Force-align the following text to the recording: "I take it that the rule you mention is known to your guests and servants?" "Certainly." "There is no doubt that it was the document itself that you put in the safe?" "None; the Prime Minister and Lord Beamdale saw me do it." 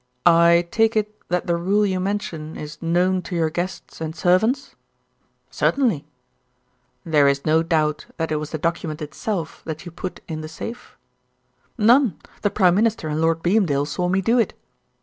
"I 0.25 0.67
take 0.71 0.95
it 0.95 1.15
that 1.29 1.45
the 1.45 1.55
rule 1.55 1.85
you 1.85 1.99
mention 1.99 2.57
is 2.57 2.81
known 2.81 3.21
to 3.21 3.35
your 3.35 3.51
guests 3.51 4.01
and 4.01 4.15
servants?" 4.15 4.75
"Certainly." 5.51 6.07
"There 7.05 7.27
is 7.27 7.45
no 7.45 7.61
doubt 7.61 8.07
that 8.17 8.31
it 8.31 8.37
was 8.37 8.49
the 8.49 8.57
document 8.57 9.03
itself 9.03 9.61
that 9.65 9.85
you 9.85 9.91
put 9.91 10.19
in 10.27 10.41
the 10.41 10.47
safe?" 10.49 10.97
"None; 11.77 12.17
the 12.41 12.49
Prime 12.49 12.73
Minister 12.73 13.09
and 13.09 13.21
Lord 13.21 13.43
Beamdale 13.43 13.85
saw 13.85 14.09
me 14.09 14.21
do 14.21 14.39
it." 14.39 14.55